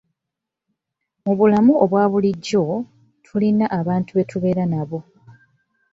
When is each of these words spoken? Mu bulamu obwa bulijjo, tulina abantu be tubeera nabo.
Mu 1.23 1.33
bulamu 1.37 1.73
obwa 1.83 2.03
bulijjo, 2.11 2.63
tulina 3.25 3.65
abantu 3.79 4.09
be 4.13 4.23
tubeera 4.29 4.63
nabo. 4.73 4.99